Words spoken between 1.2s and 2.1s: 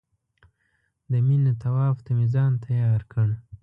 مینې طواف